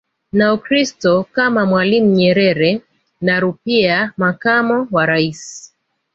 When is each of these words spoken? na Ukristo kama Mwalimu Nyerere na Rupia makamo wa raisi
na 0.31 0.53
Ukristo 0.53 1.23
kama 1.31 1.65
Mwalimu 1.65 2.11
Nyerere 2.11 2.81
na 3.21 3.39
Rupia 3.39 4.13
makamo 4.17 4.87
wa 4.91 5.05
raisi 5.05 5.73